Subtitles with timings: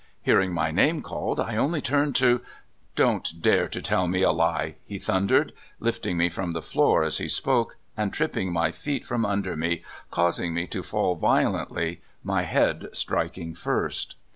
[0.23, 2.41] 'Hearing my name called, I only turned to
[2.95, 7.03] '—"'Do n't dare to tell me a lie!' he thundered, lifting me from the floor
[7.03, 11.53] as he spoke, and tripping my feet from under me, causing me to fall vio
[11.53, 14.15] lently, my head striking first.